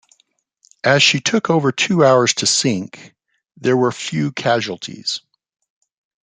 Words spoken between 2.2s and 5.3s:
to sink, there were few casualties.